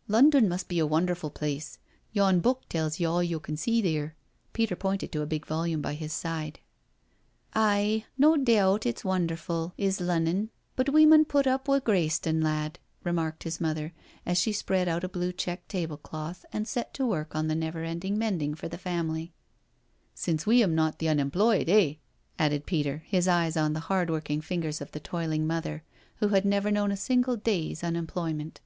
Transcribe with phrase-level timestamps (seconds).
[0.16, 1.76] "London must be a wonderfu' place—
[2.10, 4.14] yon book tells ye all yo' can see theer."
[4.54, 6.60] Peter pointed to a big volume by his side.
[7.54, 12.78] "Aye, no deaubt 'tis wonderfu', is Lunnon, but we mun put up wi' Greyston, lad,"
[13.02, 13.92] remarked his mother
[14.24, 17.84] as she spread out a blue check tablecloth and set to work on the never
[17.84, 19.34] ending mending for the family,"
[20.14, 21.98] Since we'm not th' unemployed, eh I"
[22.38, 25.82] added Peter, his eyes on the hard worked fingers of the toiling mother,
[26.20, 28.62] who had never known a single day's unemploy ment.